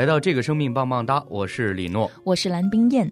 [0.00, 3.06] 来到这个生命棒棒哒，我是李诺，我是蓝冰燕。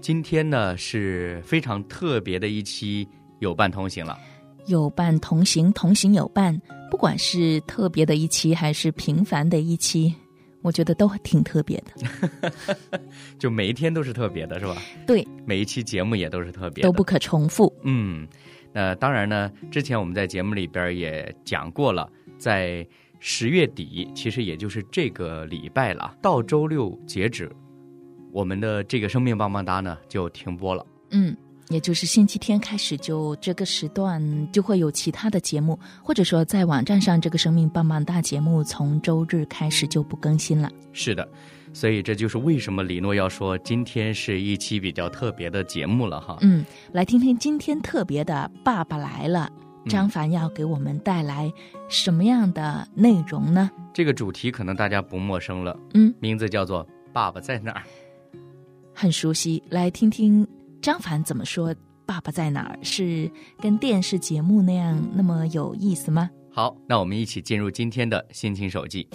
[0.00, 3.06] 今天呢是非常特别的一期
[3.40, 4.18] 有伴同行了。
[4.64, 6.58] 有伴同行，同行有伴。
[6.90, 10.14] 不管是特别的一期，还是平凡的一期，
[10.62, 12.72] 我觉得都挺特别的。
[13.38, 14.76] 就每一天都是特别的，是吧？
[15.06, 17.70] 对，每一期节目也都是特别的，都不可重复。
[17.82, 18.26] 嗯，
[18.72, 22.86] 那当然呢，之前我们在节目里边也讲过了，在
[23.26, 27.50] 十月底，其实也就是这个礼拜了，到周六截止，
[28.30, 30.84] 我们的这个生命棒棒哒呢就停播了。
[31.10, 31.34] 嗯。
[31.70, 40.70] 也就是星期天开始，就这个时段就会有其他的节目，或者说在网站上，这个生命棒棒哒节目从周日开始就不更新了。
[40.92, 41.26] 是的，
[41.72, 46.36] 所以这就是为什么李诺要说今天是一期比较特别的节目了哈。
[46.42, 49.50] 嗯，来听听今天特别的《爸爸来了》，
[49.86, 51.52] 张凡要给我们带来
[51.88, 53.70] 什么样的内容呢？
[53.92, 57.82] 这个主题可能大家不陌生了，嗯，名字叫做《爸爸在哪儿》，
[58.94, 60.46] 很熟悉，来听听。
[60.80, 61.74] 张凡怎么说？
[62.06, 62.78] 爸爸在哪儿？
[62.82, 66.28] 是跟电视节目那样那么有意思吗？
[66.50, 69.08] 好，那我们一起进入今天的心情手记。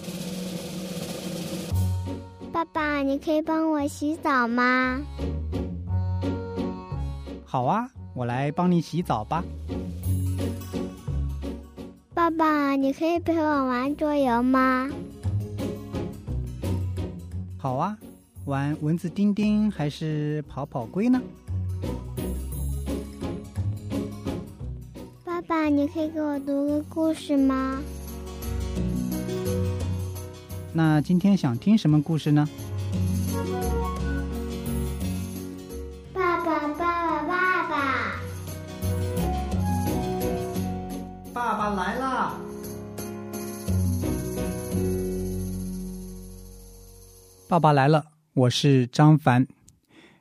[2.52, 5.00] 爸爸，你可以帮我洗澡吗？
[7.44, 9.44] 好啊，我来帮你洗澡吧。
[12.40, 14.88] 爸爸，你可以陪我玩桌游吗？
[17.58, 17.98] 好啊，
[18.46, 21.20] 玩蚊子叮叮还是跑跑龟呢？
[25.22, 27.78] 爸爸，你可以给我读个故事吗？
[30.72, 32.48] 那今天想听什么故事呢？
[41.74, 42.34] 来啦！
[47.48, 48.04] 爸爸来了，
[48.34, 49.46] 我是张凡。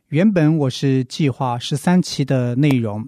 [0.07, 3.07] 原本我是计划十三期的内容。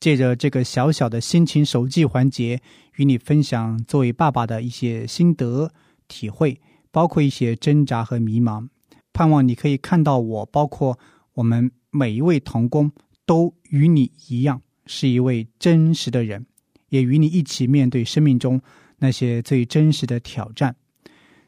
[0.00, 2.60] 借着这个小小的心情手记环节，
[2.96, 5.70] 与你分享作为爸爸的一些心得
[6.08, 6.60] 体会，
[6.90, 8.68] 包括一些挣扎和迷茫。
[9.12, 10.98] 盼望你可以看到我，包括
[11.34, 12.90] 我们每一位童工，
[13.24, 16.44] 都与你一样是一位真实的人，
[16.92, 18.60] 也与你一起面对生命中
[18.98, 20.76] 那些最真实的挑战。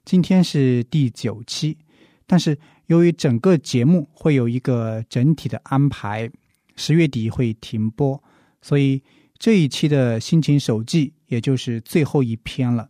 [0.03, 1.77] 今天是第九期，
[2.27, 6.31] 但是由于整个节目会有一个整体的安排，
[6.77, 8.23] 十月底会停播。
[8.63, 9.03] 所以
[9.39, 12.89] 这一期的心情手记也就是最后一篇了。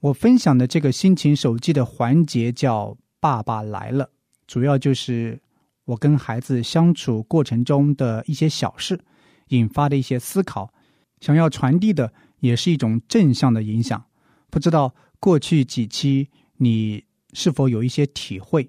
[0.00, 4.10] 我分享的这个心情手记的环节叫“爸爸来了”，
[4.46, 5.40] 主要就是
[5.86, 9.00] 我跟孩子相处过程中的一些小事
[9.48, 10.70] 引发的一些思考，
[11.24, 14.04] 想要传递的也是一种正向的影响。
[14.50, 18.68] 不知道过去几期你是否有一些体会？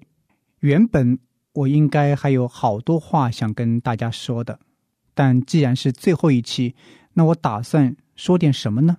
[0.60, 1.18] 原本
[1.52, 4.58] 我应该还有好多话想跟大家说的。
[5.12, 6.74] 但既然是最后一期，
[7.12, 8.96] 那我打算说点什么呢？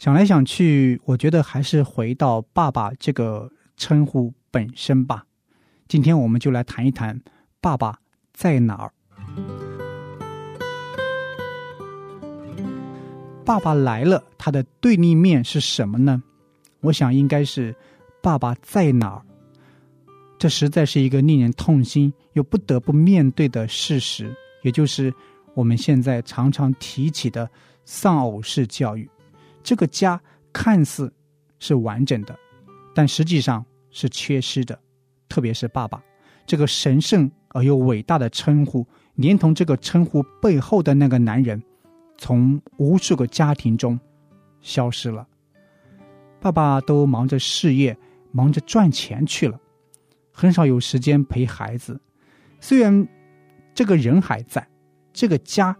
[0.00, 5.26] 想来想去，我觉得还是回到“爸爸”这个称呼本身吧。
[5.86, 7.20] 今天我们就来谈一谈
[7.62, 8.00] “爸爸
[8.32, 8.92] 在哪儿”。
[13.48, 16.22] 爸爸来了，他的对立面是什么呢？
[16.80, 17.74] 我想应该是
[18.22, 19.22] “爸爸在哪儿”。
[20.38, 24.30] 这实在是一个令人痛心又不得不面对的事实，
[24.62, 25.10] 也就是。
[25.54, 27.50] 我们现在常常提起的
[27.84, 29.10] 丧偶式教育，
[29.62, 30.20] 这个家
[30.52, 31.12] 看似
[31.58, 32.38] 是完整的，
[32.94, 34.78] 但实际上是缺失的。
[35.28, 36.00] 特别是爸爸
[36.46, 38.86] 这个神圣而又伟大的称呼，
[39.16, 41.60] 连同这个称呼背后的那个男人，
[42.18, 43.98] 从无数个家庭中
[44.60, 45.26] 消失了。
[46.38, 47.96] 爸爸都忙着事业，
[48.32, 49.58] 忙着赚钱去了，
[50.30, 51.98] 很少有时间陪孩子。
[52.60, 53.08] 虽然
[53.72, 54.68] 这个人还在。
[55.10, 55.76] 这个家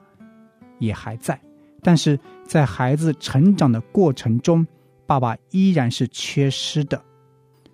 [0.81, 1.41] 也还在，
[1.81, 4.67] 但是在孩子成长的过程中，
[5.07, 7.01] 爸爸依然是缺失的，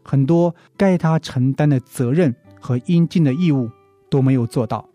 [0.03, 3.71] 很多该他承担的责任和应尽的义务
[4.11, 4.87] 都没有做到，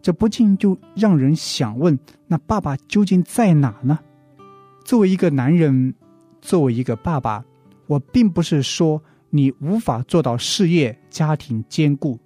[0.00, 3.98] 这不禁就让人想问：那爸爸究竟在哪呢？
[4.84, 5.94] 作为一个男人，
[6.40, 7.44] 作为一个爸爸，
[7.86, 12.18] 我并不是说你无法做到事业家庭兼顾，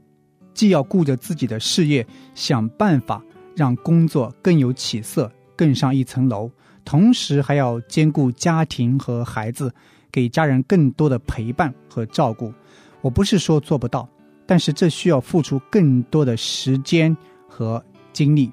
[0.54, 3.22] 既要顾着自己的事业，想办法
[3.56, 6.50] 让工作更有起色，更上一层楼，
[6.84, 9.72] 同时还要兼顾家庭和孩子，
[10.12, 12.52] 给家人更多的陪伴和照顾。
[13.00, 14.08] 我不是说做不到，
[14.46, 17.16] 但是这需要付出更多的时间
[17.52, 17.84] 和
[18.14, 18.50] 精力。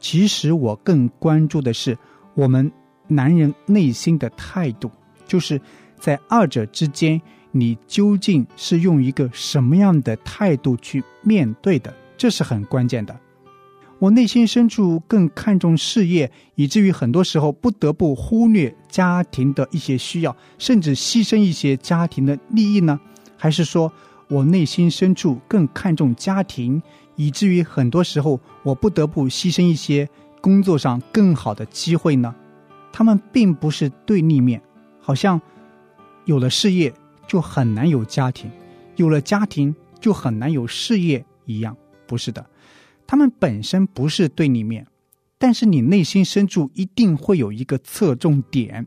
[0.00, 1.98] 其实我更关注的是
[2.34, 2.70] 我们
[3.06, 4.90] 男人内心的态度，
[5.26, 5.60] 就是
[5.98, 7.20] 在二者之间，
[7.50, 13.14] 你究竟是用一个什么样的态度去面对的，这是很关键的。
[13.98, 22.98] 我内心深处更看重事业，以至于很多时候不得不忽略家庭的一些需要，甚至牺牲一些家庭的利益呢？
[23.36, 23.92] 还是说
[24.28, 26.80] 我内心深处更看重家庭？
[27.18, 30.08] 以至于很多时候，我不得不牺牲一些
[30.40, 32.34] 工作上更好的机会呢。
[32.92, 34.62] 他们并不是对立面，
[35.00, 35.40] 好像
[36.26, 36.94] 有了事业
[37.26, 38.48] 就很难有家庭，
[38.94, 41.76] 有了家庭就很难有事业一样。
[42.06, 42.48] 不是的，
[43.04, 44.86] 他们本身不是对立面，
[45.38, 48.86] 但是你内心深处一定会有一个侧重点，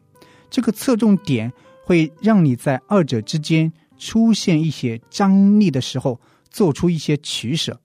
[0.50, 1.52] 这个侧重点
[1.84, 6.20] 会让你在二者之间出现一些张力的时候，
[6.50, 7.80] 做出一些取舍。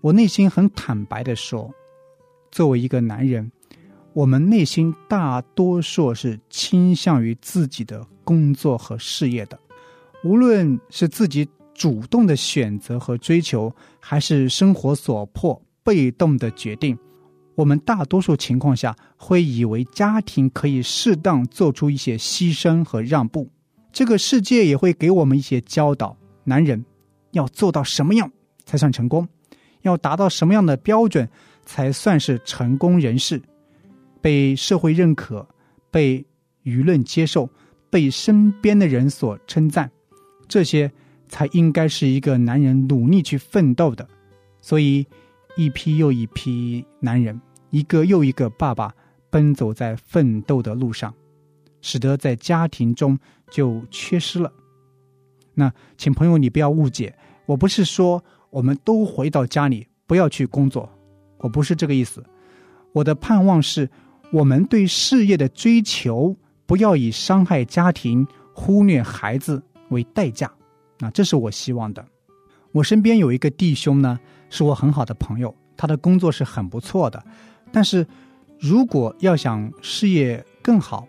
[0.00, 1.68] 我内心很坦白的说，
[2.52, 3.50] 作为一个男人，
[4.12, 9.58] 我们内心大多数是倾向于自己的工作和事业的，
[10.22, 16.96] 无论是自己主动的选择和追求，还是生活所迫被动的决定，
[17.56, 23.50] 我们大多数情况下会以为家庭可以适当做出一些牺牲和让步。
[23.92, 26.84] 这个世界也会给我们一些教导：男人
[27.32, 28.30] 要做到什么样
[28.64, 29.26] 才算成功。
[29.82, 31.28] 要达到什么样的标准
[31.64, 33.40] 才算是成功人士？
[34.20, 35.46] 被社会认可、
[35.90, 36.24] 被
[36.64, 37.48] 舆论接受、
[37.88, 39.88] 被身边的人所称赞，
[40.48, 40.90] 这些
[41.28, 44.06] 才应该是一个男人努力去奋斗的。
[44.60, 45.06] 所以，
[45.56, 47.40] 一批又一批男人，
[47.70, 48.92] 一个又一个爸爸，
[49.30, 51.14] 奔走在奋斗的路上，
[51.80, 53.16] 使得在家庭中
[53.50, 54.52] 就缺失了。
[55.54, 57.14] 那，请朋友你不要误解，
[57.46, 58.22] 我不是说。
[58.50, 60.88] 我们都回到家里，不要去工作。
[61.38, 62.24] 我不是这个意思。
[62.92, 63.88] 我的盼望是，
[64.32, 66.34] 我们对事业的追求
[66.66, 70.50] 不要以伤害家庭、忽略孩子为代价。
[71.00, 72.04] 啊，这是我希望的。
[72.72, 74.18] 我身边有一个弟兄呢，
[74.50, 77.22] 是我很好的朋友，他的工作是很不错的。
[77.70, 78.06] 但是，
[78.58, 81.06] 如果要想事业更好、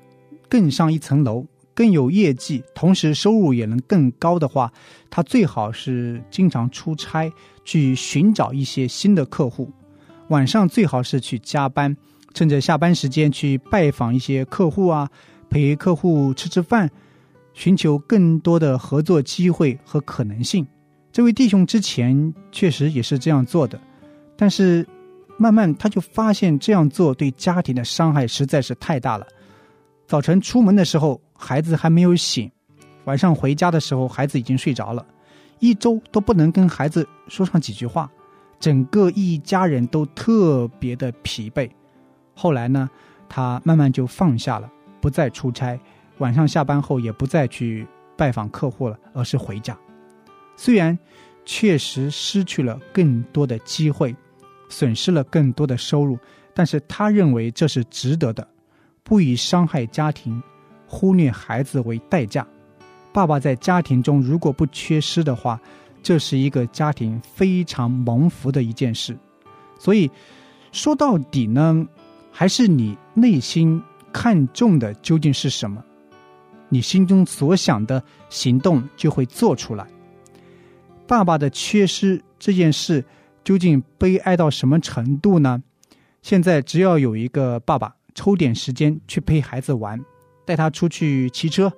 [0.48, 1.44] 更上一层楼，
[1.80, 4.70] 更有业绩，同时收入也能更高的话，
[5.10, 7.32] 他最好是经常出差
[7.64, 9.72] 去寻找一些新的客户。
[10.28, 11.96] 晚上最好是去加班，
[12.34, 15.10] 趁着下班时间去拜访一些客户啊，
[15.50, 16.92] 陪客户吃吃饭，
[17.54, 20.68] 寻求更多的合作机会和可能性。
[21.14, 23.80] 这位弟兄之前确实也是这样做的，
[24.36, 24.86] 但是
[25.38, 29.26] 慢慢他就发现这样做对家庭的伤害实在是太大了。
[30.08, 31.22] 早晨出门的时候。
[31.42, 32.52] 孩子还没有醒，
[33.06, 35.06] 晚上回家的时候，孩子已经睡着了，
[35.60, 38.12] 一周都不能跟孩子说上几句话，
[38.60, 41.70] 整个一家人都特别的疲惫。
[42.36, 42.90] 后来呢，
[43.30, 44.70] 他慢慢就放下了，
[45.00, 45.80] 不再出差，
[46.18, 47.88] 晚上下班后也不再去
[48.18, 49.78] 拜访客户了，而是回家。
[50.58, 50.98] 虽然
[51.46, 54.14] 确实失去了更多的机会，
[54.68, 56.20] 损失了更多的收入，
[56.54, 58.46] 但是他认为这是值得的，
[59.04, 60.44] 不以伤害家庭。
[60.92, 62.46] 忽略孩子为代价，
[63.14, 65.62] 爸爸在家庭中如果不缺失的话，
[66.02, 69.16] 这是一个家庭非常蒙福的一件事。
[69.78, 70.10] 所以，
[70.72, 71.88] 说到底呢，
[72.32, 73.82] 还是你内心
[74.12, 75.84] 看重的究竟是什么，
[76.70, 79.86] 你心中所想的行动就会做出来。
[81.06, 83.06] 爸爸的缺失这件事
[83.44, 85.62] 究竟悲哀到什么程度呢？
[86.22, 90.00] 现在只要有一个爸爸抽点时间去陪孩子玩。
[90.50, 91.72] 带他出去骑车，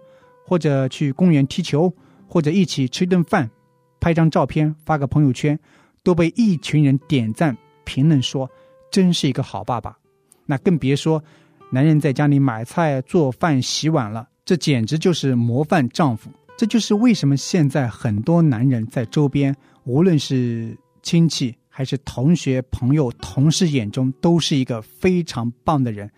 [0.45, 1.93] 或者去公园踢球，
[2.25, 3.51] 或者一起吃一顿饭，
[3.99, 5.59] 拍张照片发个朋友圈，
[6.03, 8.49] 都被一群人点赞评论说，
[8.89, 9.97] 真是一个好爸爸。
[10.45, 11.21] 那更别说
[11.69, 16.31] 男人在家里买菜、做饭、洗碗了，这简直就是模范丈夫。
[16.57, 26.09] 这就是为什么现在很多男人在周边，无论是亲戚还是同学、朋友、同事眼中，都是一个非常棒的人，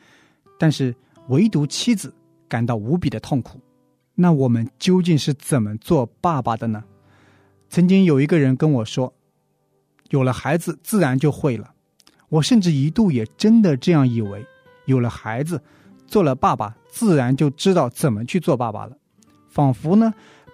[0.60, 0.96] 但是
[1.30, 2.14] 唯独妻子。
[2.54, 3.60] 感到无比的痛苦，
[4.14, 6.84] 那我们究竟是怎么做爸爸的呢？
[7.68, 9.12] 曾经有一个人跟我说
[10.14, 11.74] ：“有了孩子，自然就会了。”
[12.30, 14.46] 我甚至一度也真的这样以为，
[14.86, 15.60] 有了孩子，
[16.06, 18.96] 做了爸爸，自然就知道怎么去做爸爸了。
[19.50, 20.14] 仿佛呢，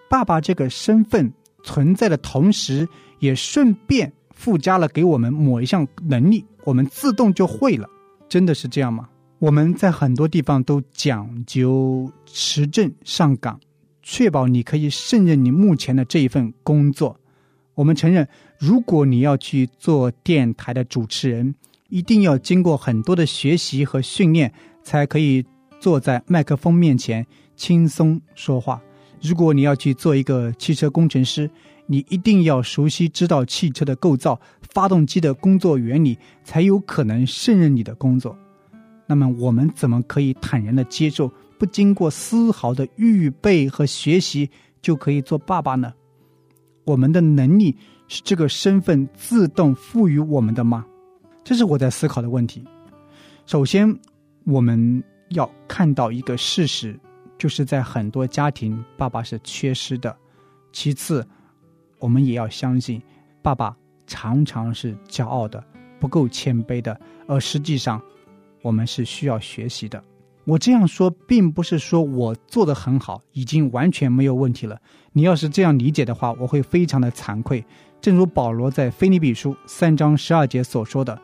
[0.10, 1.30] 爸爸这个身份
[1.66, 2.88] 存在的同时，
[3.20, 7.90] 也顺便附加了给我们某一项能力，我们自动就会了。
[8.30, 9.10] 真的是这样吗？
[9.40, 13.58] 我们在很多地方都讲究持证上岗，
[14.04, 17.18] 确保你可以胜任你目前的这一份工作。
[17.74, 18.28] 我们承认，
[18.58, 21.56] 如果你要去做电台的主持人，
[21.88, 24.52] 一定要经过很多的学习和训练，
[24.84, 25.46] 才可以
[25.80, 28.82] 坐在麦克风面前轻松说话。
[29.22, 31.50] 如果你要去做一个汽车工程师，
[31.86, 34.38] 你一定要熟悉知道汽车的构造、
[34.74, 38.38] 发动机的工作原理，才有可能胜任你的工作。
[39.12, 44.48] 那么，我们怎么可以坦然的接受，不经过丝毫的预备和学习
[44.84, 45.92] 就可以做爸爸呢？
[46.86, 47.76] 我们的能力
[48.08, 50.86] 是这个身份自动赋予我们的吗？
[51.44, 52.64] 这是我在思考的问题。
[53.48, 53.92] 首先，
[54.46, 56.96] 我们要看到一个事实，
[57.40, 60.16] 就是在很多家庭，爸爸是缺失的。
[60.72, 61.28] 其次，
[61.98, 63.02] 我们也要相信，
[63.42, 63.76] 爸爸
[64.06, 65.64] 常常是骄傲的、
[66.00, 68.00] 不够谦卑的，而实际上，
[68.62, 70.04] 我们是需要学习的。
[70.46, 74.80] 我这样说，并不是说我做的很好，已经完全没有问题了。
[75.14, 77.64] 你要是这样理解的话，我会非常的惭愧。
[78.02, 81.22] 正如保罗在腓立比书三章十二节所说的，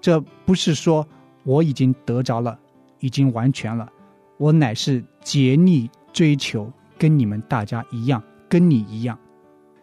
[0.00, 1.06] 这不是说
[1.42, 2.58] 我已经得着了，
[3.00, 3.90] 已经完全了，
[4.38, 9.18] 我乃是竭力追求，跟你们大家一样，跟你一样。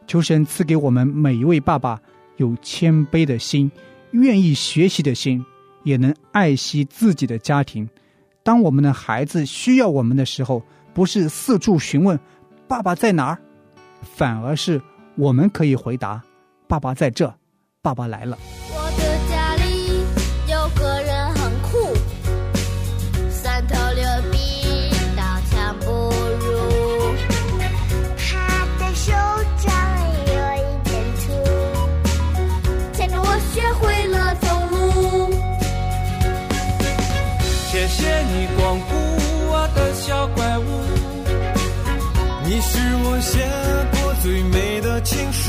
[0.07, 2.01] 求神赐给我们每一位爸爸
[2.37, 3.69] 有谦卑的心，
[4.11, 5.45] 愿意学习的心，
[5.83, 7.87] 也能爱惜自己的家庭。
[8.43, 12.19] 当我们的孩子需要我们的时候，不是四处询问
[12.67, 13.37] “爸爸在哪儿”，
[14.01, 14.81] 反而是
[15.15, 16.21] 我们可以回答
[16.67, 17.33] ：“爸爸在这，
[17.81, 18.37] 爸爸来了。”
[18.71, 19.48] 我的家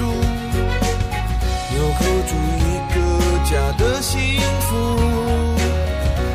[0.01, 2.97] 住，纽扣住一个
[3.45, 4.73] 家的幸福，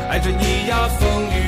[0.08, 1.45] 爱着你呀风雨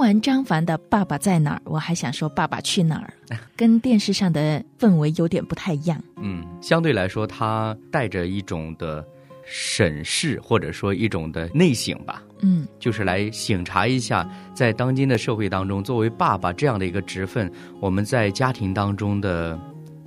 [0.00, 3.12] 完张凡的《爸爸在哪儿》，我还想说《爸爸去哪儿》，
[3.54, 6.02] 跟电视上的氛围有点不太一样。
[6.16, 9.06] 嗯，相对来说，他带着一种的
[9.44, 19.56] 审视，或者说一种的内省吧，嗯，就是来醒察一下，在当今的社会当中，作为爸爸这样的一个职分，我们在家庭当中的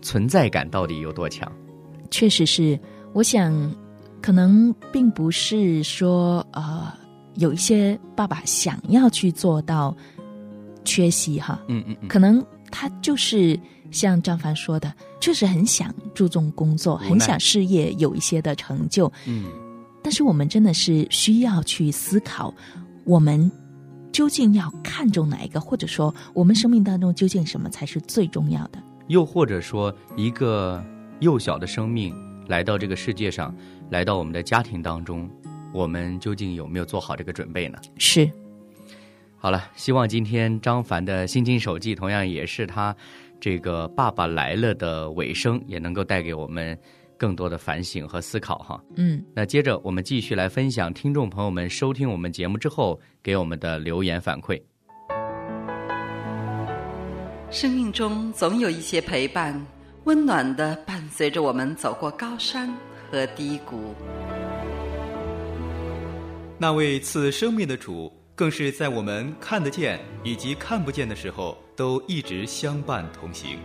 [0.01, 1.49] 存在感到底有多强？
[2.09, 2.79] 确实是。
[3.13, 3.53] 我想，
[4.21, 6.91] 可能并不是说呃，
[7.35, 9.95] 有一些爸爸想要去做到
[10.85, 13.59] 缺席哈，嗯嗯嗯，可能他就是
[13.91, 19.45] 像张凡说的，确实很想注重工作，很想事业有一些的成就，嗯，
[20.01, 22.53] 但是我们真的是需要去思考，
[23.05, 23.51] 我们
[24.11, 28.77] 究竟要看重哪一个，或者说我们生命当中究竟什么才是最重要的？
[29.07, 30.83] 又或者说，一个
[31.19, 32.15] 幼小的生命
[32.47, 33.53] 来到这个世界上，
[33.89, 35.29] 来到我们的家庭当中，
[35.73, 37.79] 我们究竟有没有做好这个准备呢？
[37.97, 38.29] 是，
[39.37, 42.95] 好了，希望今天张凡的心经手记同样也是他
[43.41, 46.77] 这个“爸爸来了”的尾声，也能够带给我们
[47.17, 48.81] 更多的反省和思考哈。
[48.95, 54.61] 嗯，那接着我们继续来分享听众朋友们收听我们节目之后给我们的留言反馈。
[57.49, 59.59] 生命中总有一些陪伴，
[60.05, 62.73] 温暖的伴随着我们走过高山
[63.11, 63.93] 和低谷。
[66.59, 73.57] 那位赐生命的主，更是在我们看得见以及看不见的时候，都一直相伴同行。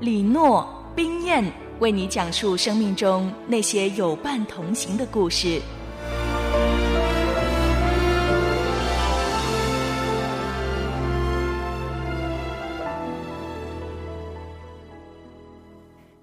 [0.00, 1.42] 李诺、冰燕
[1.80, 5.60] 为你讲述生命中那些有伴同行的故事。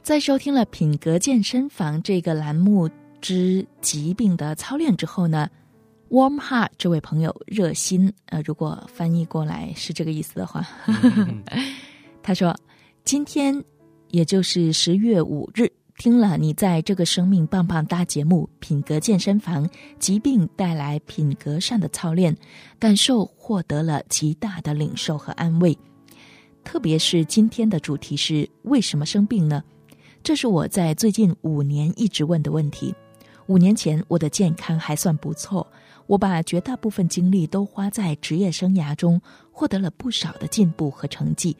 [0.04, 2.90] 在收听了品格健身房这个栏目
[3.22, 5.48] 之疾病的操练之后呢
[6.10, 10.68] ，Warm Heart 这位朋友热心，呃，如果翻译过来是这个意思的话，
[12.24, 12.56] 他说
[13.06, 13.63] ：“今天
[14.10, 19.68] 也就是十月五日，听了你在这个生命棒棒哒节目《品格健身房》，
[20.00, 22.36] 疾病带来品格上的操练，
[22.80, 25.78] 感受获得了极大的领受和安慰。
[26.63, 29.63] 特别是今天的主题是为什么生病呢？
[30.24, 32.94] 这是我在最近五年一直问的问题。
[33.51, 35.67] 五年前我的健康还算不错，
[36.08, 41.55] 我把绝大部分精力都花在职业生涯中，获得了不少的进步和成绩。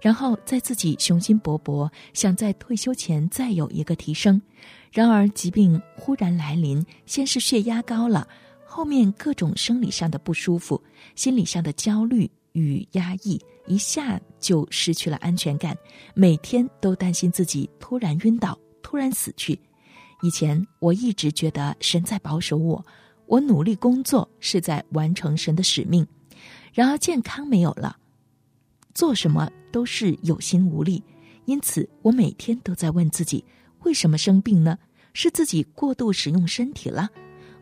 [0.00, 4.42] 然后在自己雄心勃勃，想在退休前再有一个提升。
[4.90, 8.26] 然而疾病忽然来临，先是血压高了，
[8.64, 10.82] 后面各种生理上的不舒服，
[11.14, 15.78] 心理上的焦虑与压抑，一下就失去了安全感，
[16.12, 19.56] 每天都担心自己突然晕倒，突然死去。
[20.22, 22.84] 以前我一直觉得神在保守我，
[23.26, 26.06] 我努力工作是在完成神的使命。
[26.72, 27.96] 然而健康没有了。
[28.94, 31.02] 做什么都是有心无力，
[31.44, 33.44] 因此我每天都在问自己：
[33.80, 34.78] 为什么生病呢？
[35.12, 37.08] 是自己过度使用身体了，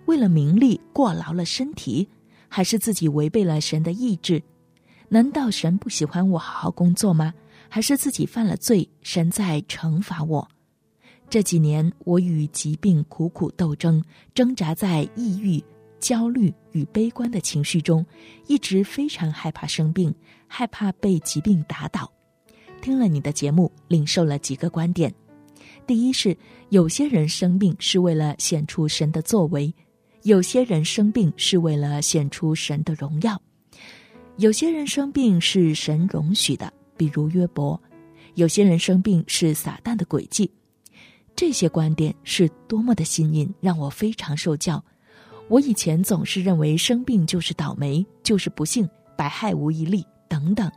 [0.07, 2.09] 为了名利过劳了身体，
[2.49, 4.43] 还是自己违背了神的意志？
[5.09, 7.35] 难道神不喜欢我好好工作吗？
[7.69, 10.49] 还是自己犯了罪，神在惩罚我？
[11.35, 14.01] 这几年我与疾病苦苦斗争，
[14.35, 15.61] 挣扎在抑郁、
[15.99, 18.07] 焦虑与悲观的情绪中，
[18.47, 20.15] 一直非常害怕生病。
[20.47, 22.09] 害怕被疾病打倒，
[22.81, 25.13] 听了你的节目，领受了几个观点。
[25.89, 29.75] 第一是，有些人生病是为了显出神的作为；
[30.23, 33.35] 有些人生病是为了显出神的荣耀；
[34.37, 37.77] 有些人生病是神容许的，比如约伯；
[38.37, 40.49] 有些人生病是撒旦的诡计。
[41.37, 44.83] 这些观点是多么的新颖，让我非常受教。
[45.49, 50.05] 我以前总是认为生病就是倒霉，就是不幸，百害无一利。
[50.27, 50.71] 等等，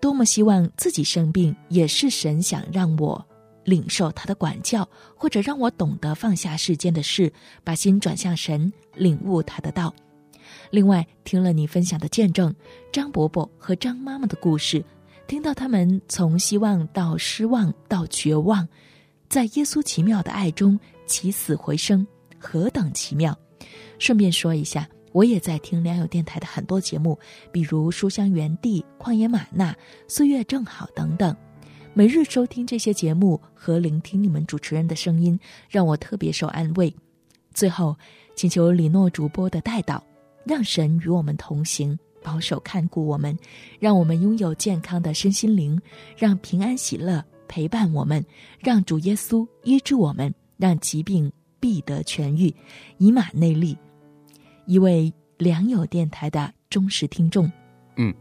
[0.00, 3.22] 多么希望自己生病也是神想让我
[3.64, 7.30] 领受他的管教，或者让我懂得放下世间的事，
[7.62, 9.92] 把心转向神，领悟他的道。
[10.70, 12.54] 另外，听了你分享的见证，
[12.92, 14.82] 张伯伯和张妈妈的故事，
[15.26, 18.66] 听到他们从希望到失望到绝望，
[19.28, 22.06] 在耶稣奇妙的爱中起死回生，
[22.38, 23.36] 何等奇妙！
[23.98, 24.88] 顺便说一下。
[25.12, 27.18] 我也在听良友电台的很多节目，
[27.50, 29.72] 比如《书香园地》《旷野玛纳》
[30.06, 31.34] 《岁月正好》等等。
[31.94, 36.94] 每日收听这些节目和聆听你们主持人的声音，让我特别受安慰。
[37.54, 37.96] 最后，
[38.34, 40.04] 请求李诺主播的带导，
[40.44, 43.34] 让神与我们同行，保守看顾我们，
[43.80, 45.80] 让我们拥有健康的身心灵，
[46.14, 48.24] 让平安喜乐陪伴我们，
[48.58, 52.54] 让主耶稣医治我们，让疾病必得痊愈，
[52.98, 53.76] 以马内利。
[54.66, 57.50] 一位良友电台的忠实听众，
[57.96, 58.12] 嗯，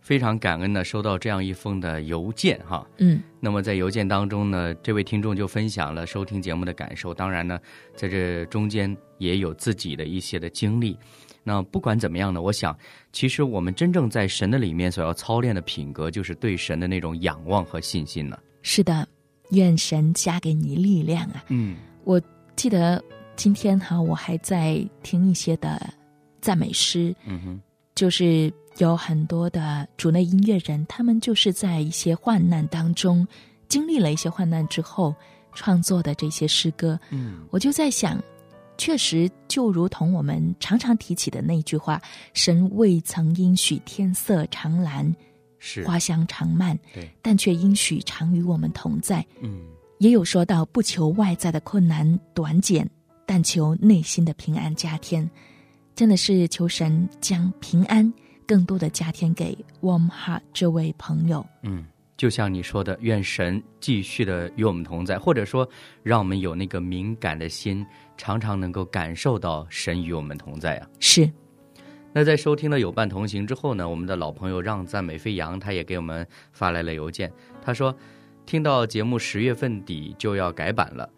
[0.00, 7.58] 非常感恩呢收到这样一封的邮件哈，嗯，那么在邮件当中呢，这位听众就分享了收听节目的感受，当然呢，
[7.96, 10.96] 在这中间也有自己的一些的经历。
[11.42, 12.76] 那不管怎么样呢，我想，
[13.12, 18.38] 其实我们真正在神的里面所要操练的品格，就是对神的那种仰望和信心呢。
[18.62, 19.06] 是的，
[19.50, 21.44] 愿神加给你力量啊！
[21.48, 22.20] 嗯，我
[22.56, 23.02] 记得。
[23.36, 25.80] 今天哈，我还在听一些的
[26.42, 27.60] 赞美诗，嗯哼，
[27.94, 33.26] 就是有很多的主内音乐人，他们就是在一些患难当中
[33.66, 35.14] 经历了一些患难之后
[35.54, 38.22] 创作的这些诗歌，嗯，我就在想，
[38.76, 41.98] 确实就如同我们常常提起的那句话
[42.34, 45.10] ：“神未曾应许天色常蓝，
[45.60, 49.60] 是花香长漫，对，但却应许常与我们同在。”嗯，
[49.98, 52.84] 也有说到不求外在的困难短减。
[53.32, 55.30] 但求内心的平安加添，
[55.94, 58.12] 真的是求神将平安
[58.44, 61.46] 更多的加添给 Warm Heart 这位朋友。
[61.62, 65.68] 嗯，就像你说的，愿神继续的与我们同在，或者说，
[66.02, 70.88] 让我们有那个敏感的心，常常能够感受到神与我们同在啊。
[70.98, 71.30] 是，
[72.12, 77.96] 那在收听了有伴同行之后呢，我们的老朋友让赞美飞扬，他也给我们发来了邮件，他说，
[78.44, 81.08] 听到节目十月份底就要改版了，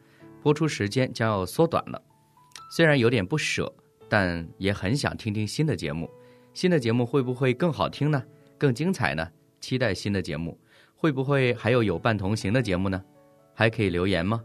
[0.43, 2.03] 播出时间将要缩短了，
[2.71, 3.73] 虽然有点不舍，
[4.09, 6.11] 但也很想听听新的节目。
[6.53, 8.23] 新的节目会不会更好听呢？
[8.59, 9.27] 更精彩呢？
[9.61, 10.59] 期待新的节目。
[10.95, 13.03] 会不会还有有伴同行的节目呢？
[13.55, 14.41] 还可以留言吗？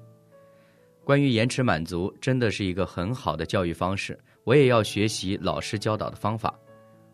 [1.08, 4.20] 关于延迟满足，真的是一个很好的教育方式。
[4.43, 6.54] 我也要学习老师教导的方法。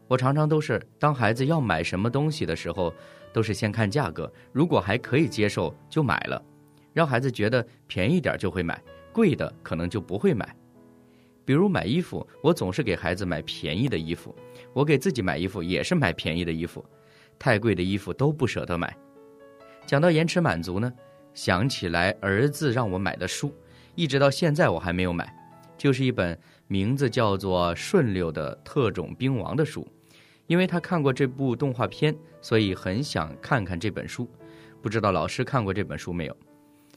[0.07, 2.91] 我常常都是当孩子要买什么东西的时候，
[3.31, 6.43] 都是先看价格，如果还可以接受就买了，
[6.91, 10.57] 让孩子觉得便宜点就会买，贵的可能就不会买。
[11.45, 14.35] 比如买衣服，我总是给孩子买便宜的衣服，
[14.73, 16.83] 我给自己买衣服也是买便宜的衣服，
[17.37, 18.91] 太贵的衣服都不舍得买。
[19.85, 20.91] 讲到延迟满足呢，
[21.35, 23.53] 想起来儿子让我买的书，
[23.95, 25.31] 一直到现在我还没有买，
[25.77, 29.87] 就是一本名字叫做《顺溜的特种兵王》的书，
[30.47, 34.29] 因为他看过这部动画片，所以很想看看这本书。
[34.81, 36.35] 不知道老师看过这本书没有？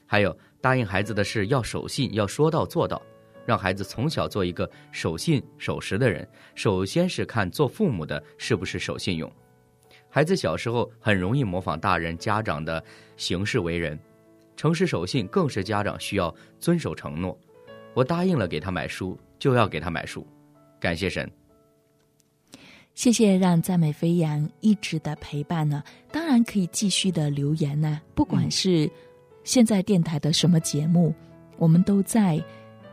[0.07, 3.01] 还有答应孩子的事要守信，要说到做到，
[3.45, 6.27] 让孩子从小做一个守信守时的人。
[6.55, 9.31] 首先是看做父母的是不是守信用。
[10.09, 12.83] 孩子小时候很容易模仿大人、家长的
[13.17, 13.99] 行事为人，
[14.57, 17.39] 诚实守信更是家长需要遵守承诺。
[17.95, 20.27] 我答应了给他买书，就要给他买书，
[20.81, 21.31] 感谢神。
[22.95, 25.83] 谢谢让赞美飞扬一直的陪伴呢。
[26.11, 28.91] 当然可以继续的留言呢，不管是
[29.45, 31.15] 现在电台的什么节目，
[31.59, 32.43] 我们都在，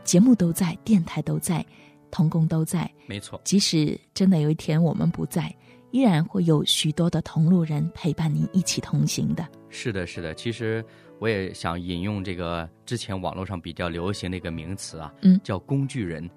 [0.04, 1.66] 节目都在，电台都在，
[2.12, 2.90] 童工都在。
[3.06, 5.54] 没错，即使真的有一天我们不在。
[5.92, 9.48] 依然会有许多的同路人陪伴您一起同行的。
[9.70, 10.34] 是的，是的。
[10.34, 10.84] 其实
[11.20, 16.30] 我也想引用这个之前网络上比较流行的一个名词啊，嗯，叫工具人。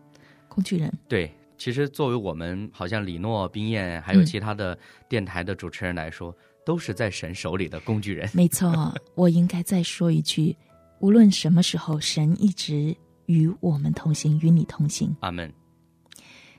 [0.49, 0.93] 工具人。
[1.09, 6.35] 对，其实作为我们好像李诺、冰燕还有其他的电台的主持人来说，
[6.65, 8.29] 都是在神手里的工具人。
[8.33, 10.57] 没错， 我应该再说一句：
[11.01, 15.15] 无论什么时候，神一直与我们同行，与你同行。
[15.21, 15.53] 阿门。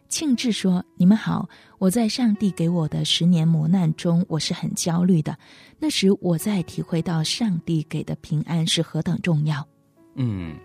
[0.09, 5.37] 庆志说：“你们好，我在上帝给我的十年磨难中，我是很焦虑的。
[5.79, 9.67] 那时我在体会到上帝给的平安是何等重要。
[10.15, 10.55] 嗯，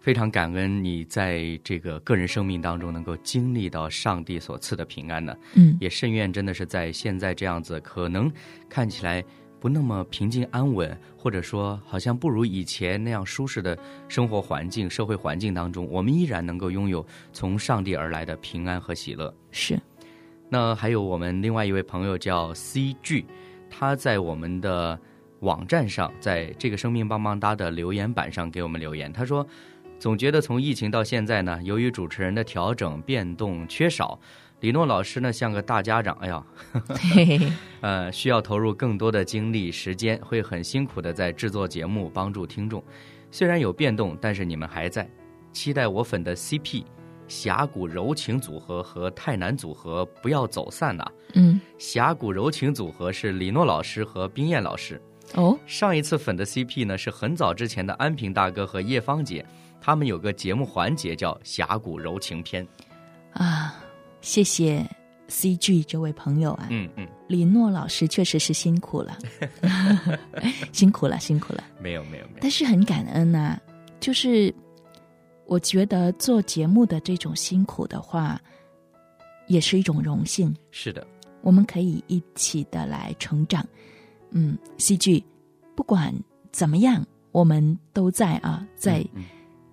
[0.00, 5.36] 非常感恩你在这个个人生命当中能够经历到上帝所赐的平安呢。
[5.54, 8.30] 嗯，也甚愿真的是在现在这样子可能
[8.68, 9.22] 看起来。”
[9.60, 13.76] 不那么平静安稳，或者说好像不如以前那样舒适的
[14.08, 19.34] 生活环境、社会环境当中，我们依然能够拥有从上帝而来的平安和喜乐。
[19.50, 19.78] 是。
[20.48, 23.24] 那还有我们另外一位朋友叫 CG，
[23.68, 24.98] 他在我们的
[25.40, 29.46] 网站上，在这个生命棒棒哒的留言板上给我们留言，他说
[29.98, 34.18] ：“总觉得从疫情到现在呢，由于主持人的调整变动缺少。”
[34.60, 36.44] 李诺老师呢，像个大家长，哎呀，
[37.80, 42.82] 呃，需要投入更多的精力、时间，会很辛苦的在制作节目，帮助听众。
[43.30, 45.08] 虽然有变动，但是你们还在。
[45.52, 46.84] 期待我粉的 CP
[47.26, 51.04] 峡谷柔情组合和泰南组合不要走散呐。
[51.34, 55.00] 嗯，峡谷柔情组合是李诺老师和冰燕老师。
[55.34, 59.44] 哦，上一次粉的 CP 呢，是很早之前的安平大哥和叶芳姐，
[59.80, 62.66] 他们有个节目环节叫峡谷柔情篇。
[63.34, 63.84] 啊。
[64.20, 64.84] 谢谢
[65.28, 69.18] CG 这位朋友啊，嗯嗯，李诺老师确实是辛苦了，
[70.72, 71.62] 辛苦了，辛苦了。
[71.80, 73.58] 没有没有没有，但是很感恩呐，
[74.00, 74.52] 就是
[75.46, 78.40] 我觉得做节目的这种辛苦的话，
[79.46, 80.54] 也是一种荣幸。
[80.70, 81.06] 是的，
[81.42, 83.66] 我们可以一起的来成长。
[84.30, 85.22] 嗯，CG，
[85.74, 86.14] 不管
[86.52, 89.04] 怎么样，我们都在啊，在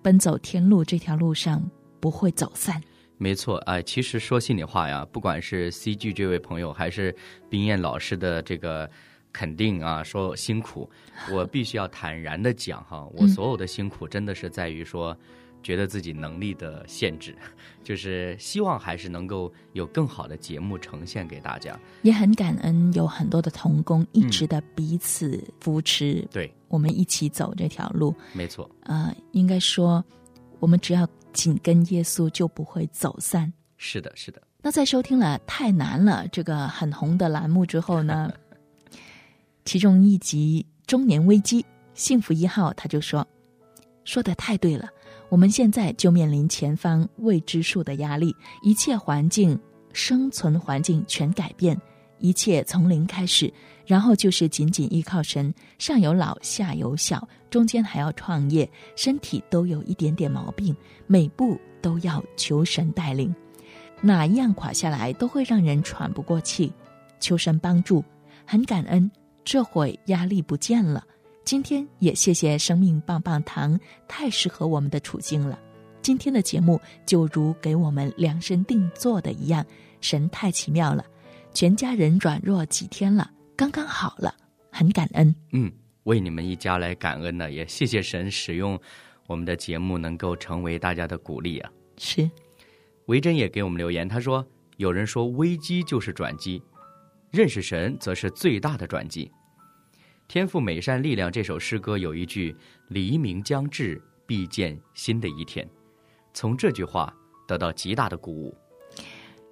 [0.02, 1.62] 奔走天路这条路上
[1.98, 2.80] 不会走散。
[3.18, 7.14] 没错，哎，其实说心里话呀，不管是 CG 这位朋友，还是
[7.48, 8.88] 冰燕老师的这个
[9.32, 10.88] 肯定啊，说辛苦，
[11.32, 15.16] 我必须要坦然的讲哈，我所有的辛苦真的是在于说，
[15.62, 17.34] 觉得自己能力的限制，
[17.82, 21.74] 就是希望还是能够有更好的节目呈现给大家。
[22.02, 28.14] 也很感恩有很多的童工一直的彼此扶持，对，我们一起走这条路。
[28.34, 30.04] 没错，呃，应该说，
[30.60, 31.08] 我们只要。
[31.36, 33.52] 紧跟耶稣就不会走散。
[33.76, 34.42] 是的，是的。
[34.62, 38.32] 那在收听了《太难了》这个很红的栏目之后呢，
[39.64, 41.62] 其中一集《中年危机》
[41.94, 43.24] 幸福一号他就说
[44.04, 44.88] ：“说的太对了，
[45.28, 49.56] 我们现在就面临前方未知数的压力，一切环境、
[49.92, 51.80] 生存环境全改变，
[52.18, 53.52] 一切从零开始，
[53.86, 60.74] 然后就是紧紧依靠神，上有老下有小，中间还要创业，身体都有一点点毛病，
[61.06, 63.34] 每步都要求神带领，
[64.00, 66.72] 哪一样垮下来都会让人喘不过气，
[67.20, 68.04] 求神帮助，
[68.44, 69.10] 很感恩，
[69.44, 71.04] 这会压力不见了。
[71.44, 75.58] 今天也谢谢生命棒棒糖，太适合我们的处境了。
[76.02, 79.64] 今天的节目就如给我们量身定做的一样，
[80.00, 81.04] 神太奇妙了。
[81.56, 84.30] 全家人软弱几天了，刚刚好了，
[84.70, 85.34] 很感恩。
[85.52, 88.78] 嗯，为你们一家来感恩呢，也谢谢神使用
[89.26, 91.72] 我们的节目，能够成为大家的鼓励啊。
[91.96, 92.30] 是，
[93.06, 96.62] 维珍也给我们留言，他说：“有人说危机就是转机，
[97.30, 99.32] 认识神则是最大的转机。”
[100.28, 102.54] 天赋美善力量这首诗歌有一句
[102.88, 105.66] ：“黎明将至，必见新的一天。”
[106.34, 107.10] 从这句话
[107.48, 108.54] 得到极大的鼓舞。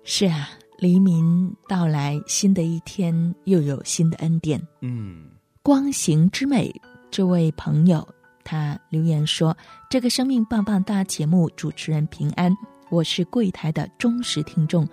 [0.05, 0.51] 是啊。
[0.77, 4.61] 黎明到来，新的一天又有新的恩典。
[4.81, 5.31] 嗯，
[5.63, 6.75] 光行之美，
[7.11, 8.07] 这位朋友
[8.43, 9.57] 他留言说
[9.89, 12.53] ：“这个生命棒棒哒节目主持人平安，
[12.91, 14.87] 我是柜台的忠实听众。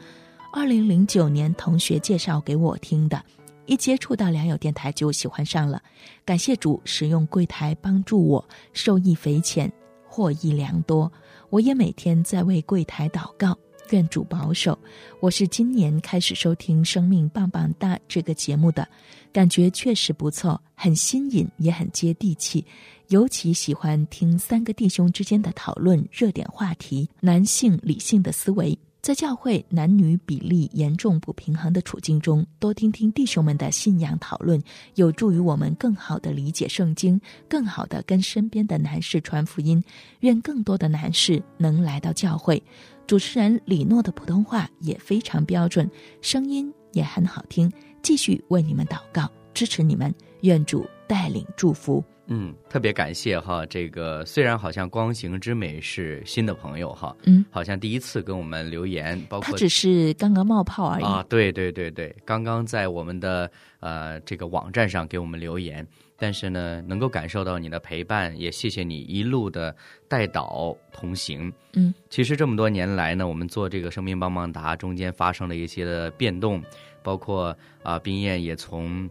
[0.53, 3.21] 二零零九年同学介绍给我听的，
[3.65, 5.81] 一接触到良友电台就喜欢上了。
[6.23, 9.71] 感谢主使用柜台帮助我，受益匪浅，
[10.07, 11.11] 获益良多。
[11.49, 13.57] 我也每天在为柜台祷告。”
[13.91, 14.77] 愿主保守。
[15.19, 18.87] 我是今年开始收听《生命棒棒哒》这个节目的，
[19.31, 22.65] 感觉确实不错，很新颖，也很接地气。
[23.09, 28.77] 尤其喜欢听三个弟兄之间的讨论热点话题，男性理性的思维。
[29.01, 34.61] 在教会男女比例严重不平衡的处境中，多听听弟兄们的信仰讨论，
[34.93, 39.83] 有助于我们更好的理解圣经，更好的跟身边的男士传福音。
[40.19, 42.61] 愿更多的男士能来到教会。
[43.07, 45.89] 主持人李诺的普通话也非常标准，
[46.21, 47.71] 声音也很好听。
[48.01, 52.03] 继续为你们祷告，支持你们，愿主带领祝福。
[52.27, 65.85] 嗯，特别感谢哈，这个虽然好像光行之美是新的朋友哈，嗯，好像第一次跟我们留言，包括他只是刚刚冒泡而已啊，对对对对，刚刚在我们的呃这个网站上给我们留言。
[66.23, 69.75] 但是呢，能够感受到你的陪伴，也谢谢你一路的
[70.07, 71.51] 带导同行。
[71.73, 76.61] 嗯，其实这么多年来呢，我们做这个生命棒棒达，中间发生了一些的变动，
[77.01, 79.09] 包括啊，冰燕也从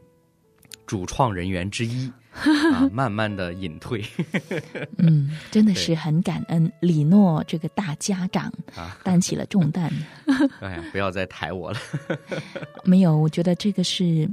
[0.86, 2.08] 主创人员之一
[2.72, 4.04] 啊，慢慢的隐退。
[4.98, 8.44] 嗯，真的是很感恩李诺这个大家长
[8.76, 9.92] 啊，担起了重担。
[10.60, 11.78] 哎呀，不要再抬我了。
[12.86, 14.30] 没有，我觉得这个是。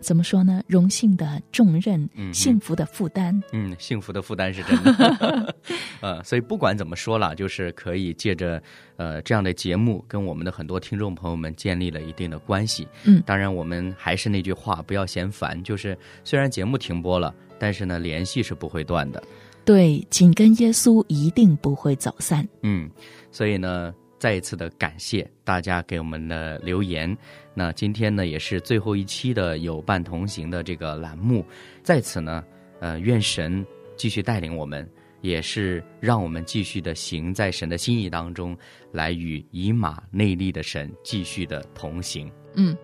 [0.00, 0.62] 怎么说呢？
[0.66, 3.42] 荣幸的重任，幸福的负担。
[3.52, 5.56] 嗯，幸福的负担是真的。
[6.00, 8.62] 呃，所以不管怎么说了，就是可以借着
[8.96, 12.86] 呃这样的节目，跟我们的很多听众朋友们建立了一定的关系。
[13.04, 15.60] 嗯，当然我们还是那句话，不要嫌烦。
[15.62, 19.22] 就是虽然节目停播了，但是呢，联系是不会断的。
[19.64, 22.46] 对，紧跟耶稣一定不会走散。
[22.62, 22.88] 嗯，
[23.32, 23.94] 所以呢。
[24.26, 27.16] 再一次的感谢大家给我们的留言。
[27.54, 31.46] 那今天呢，也是最后一期的有伴同行的这个栏目，
[31.84, 32.42] 在此呢，
[32.80, 33.64] 呃，愿神
[33.96, 34.84] 继续带领我们，
[35.20, 38.58] 也是让我们继续的行在神的心意当中，
[38.90, 42.28] 来与以马内利的神继续的同行。
[42.54, 42.76] 嗯，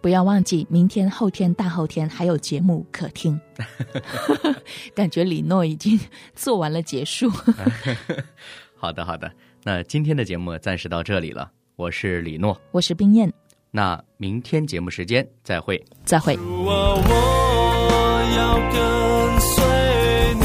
[0.00, 3.36] 不要忘记明天、后天、大后天还有节目可听。
[4.94, 5.98] 感觉李诺已经
[6.36, 7.28] 做完了结束。
[8.84, 9.32] 好的，好的。
[9.62, 13.32] 那今天的节目暂时到这里了，我是李诺，我是冰燕，
[13.70, 16.36] 那明天节目时间再会，再会。
[16.36, 17.00] 我
[18.36, 19.64] 要跟随
[20.34, 20.44] 你，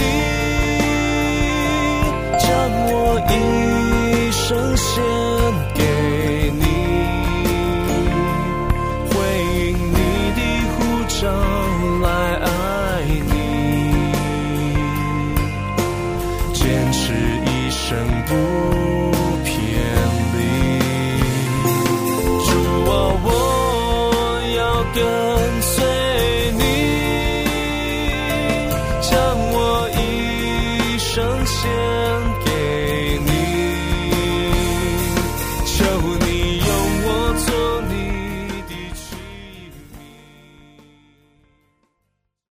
[2.40, 2.50] 将
[2.88, 5.04] 我一生献